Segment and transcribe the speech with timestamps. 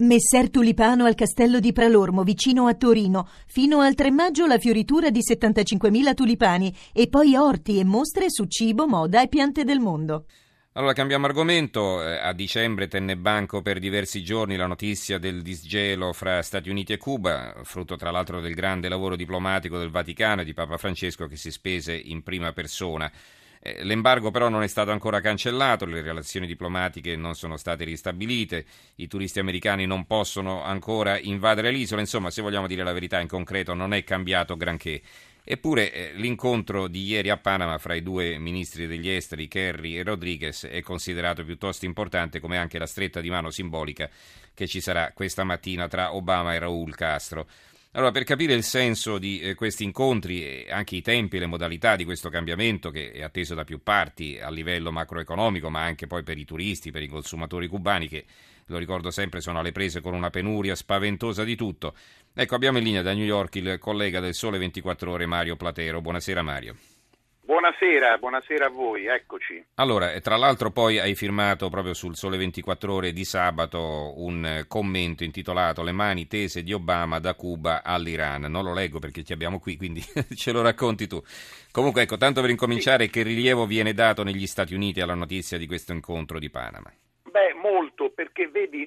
[0.00, 3.28] Messer Tulipano al castello di Pralormo, vicino a Torino.
[3.48, 8.44] Fino al 3 maggio la fioritura di 75.000 tulipani e poi orti e mostre su
[8.44, 10.26] cibo, moda e piante del mondo.
[10.74, 12.00] Allora cambiamo argomento.
[12.00, 16.92] Eh, a dicembre tenne banco per diversi giorni la notizia del disgelo fra Stati Uniti
[16.92, 21.26] e Cuba, frutto tra l'altro del grande lavoro diplomatico del Vaticano e di Papa Francesco
[21.26, 23.10] che si spese in prima persona.
[23.60, 28.64] Eh, l'embargo però non è stato ancora cancellato, le relazioni diplomatiche non sono state ristabilite,
[28.96, 33.28] i turisti americani non possono ancora invadere l'isola, insomma se vogliamo dire la verità in
[33.28, 35.02] concreto non è cambiato granché.
[35.50, 40.02] Eppure eh, l'incontro di ieri a Panama fra i due ministri degli esteri, Kerry e
[40.02, 44.10] Rodriguez, è considerato piuttosto importante come anche la stretta di mano simbolica
[44.52, 47.46] che ci sarà questa mattina tra Obama e Raúl Castro.
[47.92, 51.46] Allora, per capire il senso di eh, questi incontri e anche i tempi e le
[51.46, 56.06] modalità di questo cambiamento che è atteso da più parti a livello macroeconomico, ma anche
[56.06, 58.26] poi per i turisti, per i consumatori cubani che,
[58.66, 61.94] lo ricordo sempre, sono alle prese con una penuria spaventosa di tutto.
[62.34, 66.02] Ecco, abbiamo in linea da New York il collega del Sole 24 Ore, Mario Platero.
[66.02, 66.97] Buonasera Mario.
[67.48, 69.64] Buonasera, buonasera a voi, eccoci.
[69.76, 75.24] Allora, tra l'altro poi hai firmato proprio sul Sole 24 Ore di sabato un commento
[75.24, 78.42] intitolato Le mani tese di Obama da Cuba all'Iran.
[78.42, 80.02] Non lo leggo perché ti abbiamo qui, quindi
[80.36, 81.22] ce lo racconti tu.
[81.72, 83.10] Comunque, ecco, tanto per incominciare, sì.
[83.10, 86.92] che rilievo viene dato negli Stati Uniti alla notizia di questo incontro di Panama?
[87.22, 88.86] Beh, molto, perché vedi,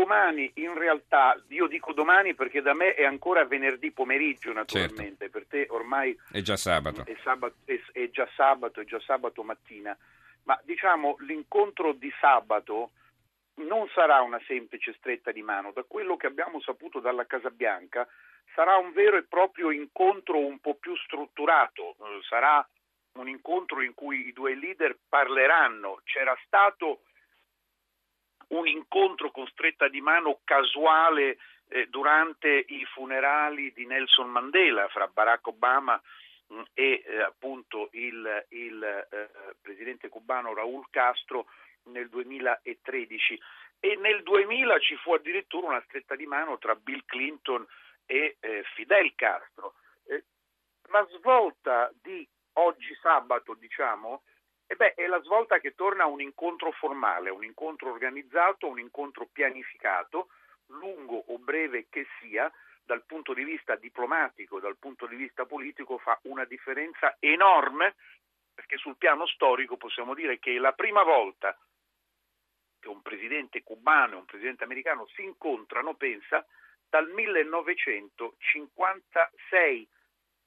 [0.00, 5.30] domani in realtà, io dico domani perché da me è ancora venerdì pomeriggio naturalmente, certo.
[5.30, 7.04] per te ormai è già sabato.
[7.04, 9.96] È, sabato, è, è già sabato, è già sabato mattina,
[10.44, 12.92] ma diciamo l'incontro di sabato
[13.56, 18.08] non sarà una semplice stretta di mano, da quello che abbiamo saputo dalla Casa Bianca
[18.54, 22.66] sarà un vero e proprio incontro un po' più strutturato, sarà
[23.12, 27.02] un incontro in cui i due leader parleranno, c'era stato
[28.50, 35.06] un incontro con stretta di mano casuale eh, durante i funerali di Nelson Mandela fra
[35.06, 36.00] Barack Obama
[36.48, 39.30] mh, mm, e eh, appunto il, il eh,
[39.60, 41.46] presidente cubano Raúl Castro
[41.84, 43.40] nel 2013
[43.80, 47.66] e nel 2000 ci fu addirittura una stretta di mano tra Bill Clinton
[48.04, 49.74] e eh, Fidel Castro.
[50.06, 50.24] Eh,
[50.90, 54.22] la svolta di oggi sabato, diciamo,
[54.80, 59.28] beh, è la svolta che torna a un incontro formale, un incontro organizzato, un incontro
[59.30, 60.28] pianificato,
[60.68, 62.50] lungo o breve che sia,
[62.82, 67.96] dal punto di vista diplomatico, dal punto di vista politico, fa una differenza enorme,
[68.54, 71.54] perché sul piano storico possiamo dire che è la prima volta
[72.80, 76.46] che un presidente cubano e un presidente americano si incontrano, pensa,
[76.88, 79.88] dal 1956,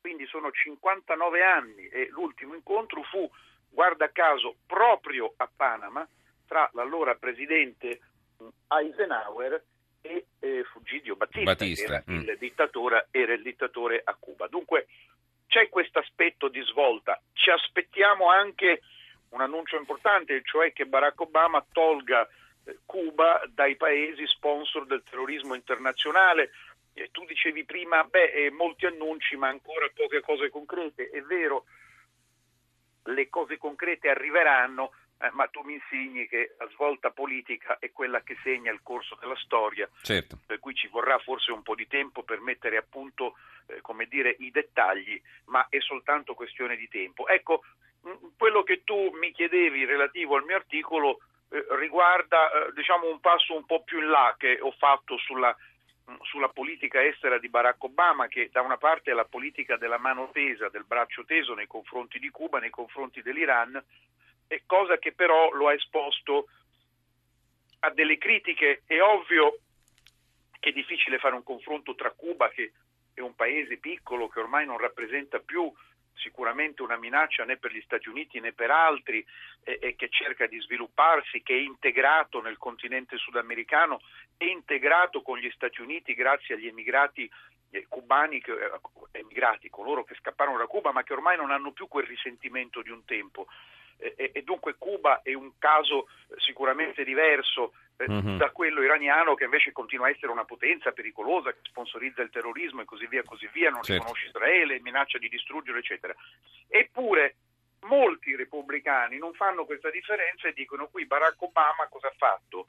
[0.00, 3.28] quindi sono 59 anni e l'ultimo incontro fu
[3.70, 6.06] guarda caso proprio a Panama,
[6.46, 8.00] tra l'allora presidente
[8.68, 9.62] Eisenhower
[10.00, 11.84] e eh, Fugidio Battista, Battista.
[11.84, 12.20] Era, mm.
[12.20, 14.46] il dittatore, era il dittatore a Cuba.
[14.48, 14.86] Dunque
[15.46, 17.20] c'è questo aspetto di svolta.
[17.32, 18.82] Ci aspettiamo anche
[19.30, 22.26] un annuncio importante, cioè che Barack Obama tolga
[22.64, 26.50] eh, Cuba dai paesi sponsor del terrorismo internazionale.
[26.94, 31.10] Eh, tu dicevi prima, beh, eh, molti annunci ma ancora poche cose concrete.
[31.10, 31.64] È vero,
[33.04, 38.22] le cose concrete arriveranno, eh, ma tu mi insegni che la svolta politica è quella
[38.22, 40.38] che segna il corso della storia, certo.
[40.46, 44.06] per cui ci vorrà forse un po' di tempo per mettere a punto eh, come
[44.06, 47.26] dire, i dettagli, ma è soltanto questione di tempo.
[47.28, 47.62] Ecco,
[48.02, 53.20] mh, quello che tu mi chiedevi relativo al mio articolo eh, riguarda eh, diciamo un
[53.20, 55.54] passo un po' più in là che ho fatto sulla
[56.22, 60.30] sulla politica estera di Barack Obama, che da una parte è la politica della mano
[60.32, 63.82] tesa, del braccio teso nei confronti di Cuba, nei confronti dell'Iran,
[64.66, 66.48] cosa che però lo ha esposto
[67.80, 68.82] a delle critiche.
[68.86, 69.58] È ovvio
[70.58, 72.72] che è difficile fare un confronto tra Cuba, che
[73.14, 75.72] è un paese piccolo, che ormai non rappresenta più
[76.14, 79.24] sicuramente una minaccia né per gli Stati Uniti né per altri
[79.62, 84.00] e, e, che cerca di svilupparsi, che è integrato nel continente sudamericano,
[84.36, 87.30] è integrato con gli Stati Uniti grazie agli emigrati
[87.70, 88.70] eh, cubani, che, eh,
[89.12, 92.90] emigrati, coloro che scapparono da Cuba ma che ormai non hanno più quel risentimento di
[92.90, 93.46] un tempo.
[94.00, 96.08] E, e dunque Cuba è un caso
[96.38, 97.74] sicuramente diverso
[98.08, 98.38] mm-hmm.
[98.38, 102.80] da quello iraniano che invece continua a essere una potenza pericolosa che sponsorizza il terrorismo
[102.80, 104.02] e così via, così via, non certo.
[104.02, 106.14] riconosce Israele, minaccia di distruggere, eccetera.
[106.68, 107.36] Eppure
[107.80, 112.68] molti repubblicani non fanno questa differenza e dicono qui Barack Obama cosa ha fatto?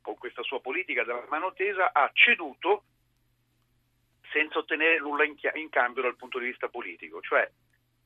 [0.00, 2.84] Con questa sua politica della mano tesa ha ceduto
[4.30, 7.48] senza ottenere nulla in, in cambio dal punto di vista politico, cioè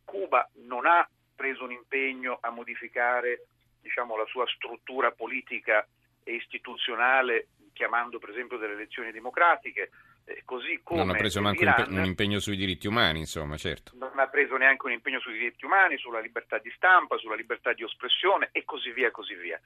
[0.04, 3.46] Cuba non ha preso un impegno a modificare
[3.80, 5.86] diciamo, la sua struttura politica
[6.24, 9.90] e istituzionale chiamando per esempio delle elezioni democratiche,
[10.24, 11.04] eh, così come...
[11.04, 13.92] Non ha preso Iran, un impegno sui diritti umani, insomma, certo.
[13.94, 17.72] Non ha preso neanche un impegno sui diritti umani, sulla libertà di stampa, sulla libertà
[17.72, 19.60] di espressione e così via, così via.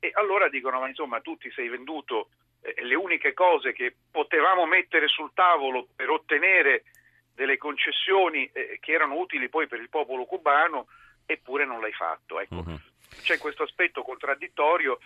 [0.00, 2.30] E allora dicono, ma insomma tu ti sei venduto
[2.60, 6.82] eh, le uniche cose che potevamo mettere sul tavolo per ottenere
[7.32, 10.88] delle concessioni eh, che erano utili poi per il popolo cubano,
[11.26, 12.40] eppure non l'hai fatto.
[12.40, 12.56] Ecco.
[12.56, 12.80] Uh-huh.
[13.22, 14.98] C'è questo aspetto contraddittorio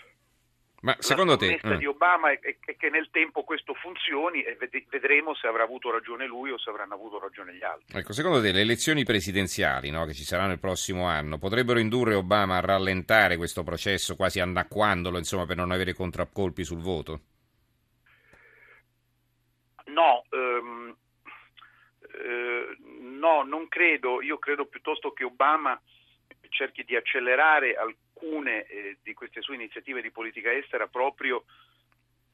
[0.80, 1.58] ma secondo te...
[1.62, 1.88] La di mm.
[1.88, 4.56] Obama è, è, che nel tempo questo funzioni e
[4.88, 7.98] vedremo se avrà avuto ragione lui o se avranno avuto ragione gli altri.
[7.98, 12.14] Ecco, secondo te le elezioni presidenziali no, che ci saranno il prossimo anno potrebbero indurre
[12.14, 17.20] Obama a rallentare questo processo, quasi annacquandolo, insomma, per non avere contraccolpi sul voto?
[19.86, 20.96] No, ehm,
[22.02, 24.22] eh, no, non credo.
[24.22, 25.80] Io credo piuttosto che Obama
[26.58, 31.44] cerchi di accelerare alcune eh, di queste sue iniziative di politica estera proprio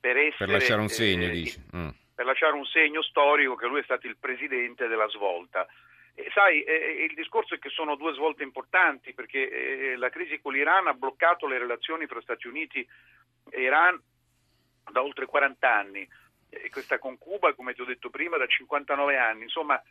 [0.00, 0.46] per essere...
[0.46, 1.62] Per lasciare un segno, eh, dici.
[1.76, 1.88] Mm.
[2.14, 5.66] Per lasciare un segno storico che lui è stato il presidente della svolta.
[6.14, 10.40] E sai, eh, il discorso è che sono due svolte importanti perché eh, la crisi
[10.40, 12.86] con l'Iran ha bloccato le relazioni tra Stati Uniti
[13.50, 14.00] e Iran
[14.90, 16.08] da oltre 40 anni
[16.48, 19.42] e questa con Cuba, come ti ho detto prima, da 59 anni.
[19.42, 19.82] Insomma,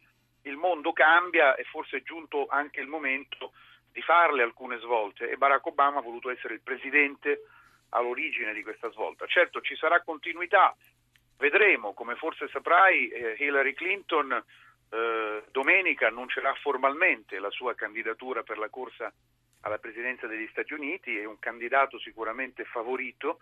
[0.44, 3.52] il mondo cambia e forse è giunto anche il momento
[3.94, 7.44] di farle alcune svolte e Barack Obama ha voluto essere il presidente
[7.90, 9.28] all'origine di questa svolta.
[9.28, 10.76] Certo ci sarà continuità,
[11.38, 14.44] vedremo, come forse saprai, eh, Hillary Clinton
[14.90, 19.14] eh, domenica annuncerà formalmente la sua candidatura per la corsa
[19.62, 23.40] alla presidenza degli Stati Uniti, è un candidato sicuramente favorito.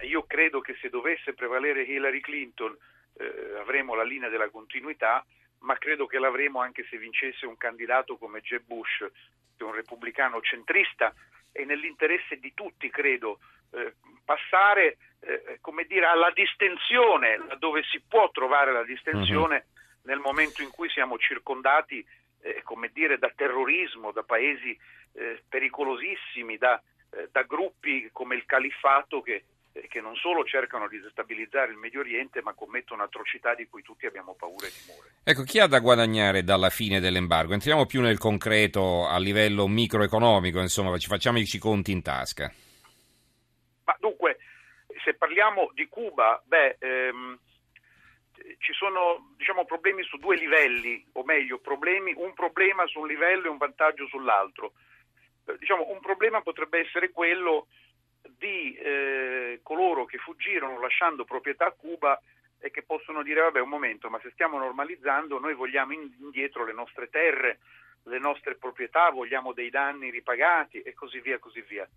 [0.00, 2.76] Io credo che se dovesse prevalere Hillary Clinton
[3.18, 5.24] eh, avremo la linea della continuità,
[5.60, 9.06] ma credo che l'avremo anche se vincesse un candidato come Jeb Bush,
[9.64, 11.12] un repubblicano centrista,
[11.52, 13.38] e nell'interesse di tutti, credo,
[13.72, 13.94] eh,
[14.24, 20.00] passare eh, come dire, alla distensione, dove si può trovare la distensione uh-huh.
[20.02, 22.04] nel momento in cui siamo circondati
[22.42, 24.78] eh, come dire, da terrorismo, da paesi
[25.14, 29.44] eh, pericolosissimi, da, eh, da gruppi come il califfato che
[29.88, 34.06] che non solo cercano di destabilizzare il Medio Oriente, ma commettono atrocità di cui tutti
[34.06, 35.08] abbiamo paura e timore.
[35.22, 37.52] Ecco, chi ha da guadagnare dalla fine dell'embargo?
[37.52, 42.52] Entriamo più nel concreto a livello microeconomico, insomma, ci facciamo i conti in tasca.
[43.84, 44.38] Ma dunque,
[45.04, 47.38] se parliamo di Cuba, beh, ehm,
[48.58, 53.46] ci sono diciamo, problemi su due livelli, o meglio, problemi, un problema su un livello
[53.46, 54.72] e un vantaggio sull'altro.
[55.46, 57.68] Eh, diciamo, un problema potrebbe essere quello
[58.38, 62.20] di eh, coloro che fuggirono lasciando proprietà a Cuba
[62.60, 66.72] e che possono dire vabbè un momento ma se stiamo normalizzando noi vogliamo indietro le
[66.72, 67.58] nostre terre,
[68.04, 71.88] le nostre proprietà, vogliamo dei danni ripagati e così via così via.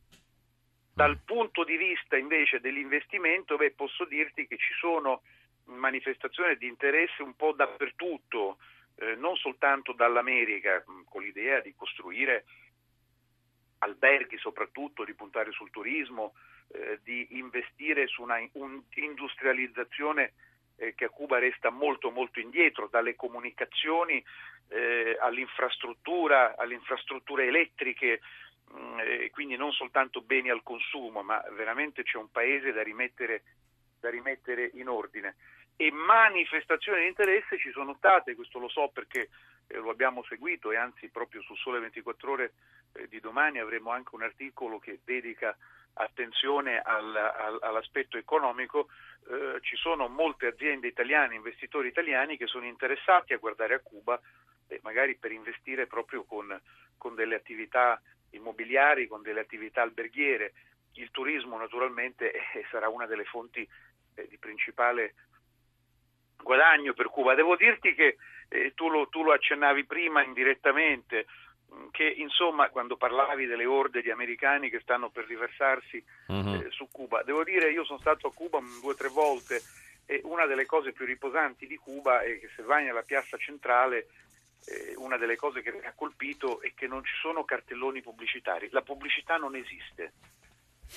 [0.93, 5.21] Dal punto di vista invece dell'investimento beh, posso dirti che ci sono
[5.65, 8.57] manifestazioni di interesse un po' dappertutto,
[8.97, 12.44] eh, non soltanto dall'America, con l'idea di costruire
[13.81, 16.33] alberghi soprattutto, di puntare sul turismo,
[16.74, 20.33] eh, di investire su una un industrializzazione
[20.78, 24.24] eh, che a Cuba resta molto molto indietro, dalle comunicazioni
[24.69, 28.22] eh, all'infrastruttura, alle infrastrutture elettriche,
[28.72, 33.44] mh, mm, quindi non soltanto beni al consumo, ma veramente c'è un paese da rimettere,
[34.00, 35.36] da rimettere in ordine.
[35.75, 39.30] E manifestazioni di interesse ci sono state, questo lo so perché
[39.68, 42.54] eh, lo abbiamo seguito e anzi proprio su Sole 24 ore
[43.07, 45.56] di domani avremo anche un articolo che dedica
[45.94, 48.88] attenzione al, al, all'aspetto economico,
[49.30, 54.19] eh, ci sono molte aziende italiane, investitori italiani che sono interessati a guardare a Cuba
[54.68, 56.60] eh, magari per investire proprio con,
[56.98, 60.54] con, delle attività immobiliari, con delle attività alberghiere.
[60.94, 63.68] Il turismo naturalmente eh, sarà una delle fonti
[64.16, 65.14] eh, di principale
[66.42, 67.36] guadagno per Cuba.
[67.36, 68.18] Devo dirti che
[68.48, 71.28] eh, tu, lo, tu, lo, accennavi prima indirettamente,
[71.92, 76.54] che insomma quando parlavi delle orde di americani che stanno per riversarsi uh-huh.
[76.56, 79.61] eh, su Cuba, devo dire io sono stato a Cuba due o tre volte
[80.06, 84.07] e una delle cose più riposanti di Cuba è che se vai nella piazza centrale
[84.66, 88.68] eh, una delle cose che mi ha colpito è che non ci sono cartelloni pubblicitari,
[88.71, 90.13] la pubblicità non esiste.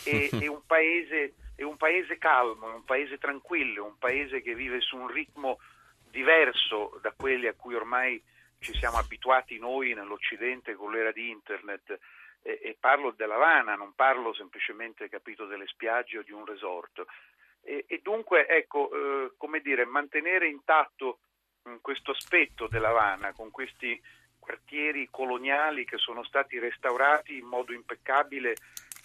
[0.02, 4.42] È, è, un paese, è un paese calmo, è un paese tranquillo, è un paese
[4.42, 5.60] che vive su un ritmo
[6.10, 8.22] diverso da quelli a cui ormai
[8.64, 11.98] ci siamo abituati noi nell'Occidente con l'era di Internet.
[12.40, 17.04] E, e parlo dell'Havana, non parlo semplicemente capito, delle spiagge o di un resort.
[17.62, 21.18] E, e dunque, ecco, eh, come dire, mantenere intatto
[21.68, 24.00] mm, questo aspetto dell'Havana con questi
[24.38, 28.56] quartieri coloniali che sono stati restaurati in modo impeccabile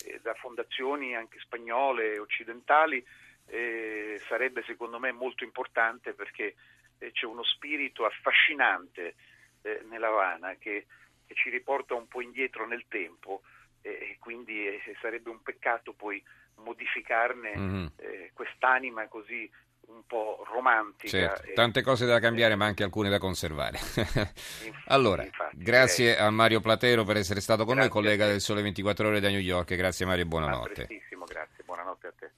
[0.06, 3.06] eh, da fondazioni anche spagnole e occidentali,
[3.48, 6.56] eh, sarebbe secondo me molto importante perché
[7.00, 9.16] eh, c'è uno spirito affascinante
[9.62, 10.86] eh, nella Havana che,
[11.26, 13.42] che, ci riporta un po' indietro nel tempo
[13.82, 16.22] e quindi eh, sarebbe un peccato poi
[16.56, 17.86] modificarne mm-hmm.
[18.34, 19.50] quest'anima così
[19.90, 21.10] un po' romantica.
[21.10, 23.80] Certo, tante cose da cambiare ma anche alcune da conservare.
[24.88, 26.26] allora, infatti, grazie direi.
[26.26, 29.30] a Mario Platero per essere stato con grazie noi, collega del Sole 24 Ore da
[29.30, 29.76] New York.
[29.76, 30.88] Grazie Mario e buonanotte.